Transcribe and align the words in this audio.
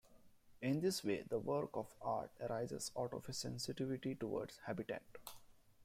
In 0.63 0.79
this 0.81 1.03
way 1.03 1.21
the 1.29 1.37
work 1.37 1.69
of 1.75 1.93
art 2.01 2.31
arises 2.39 2.91
out 2.97 3.13
of 3.13 3.29
a 3.29 3.33
sensitivity 3.33 4.15
towards 4.15 4.57
habitat. 4.65 5.03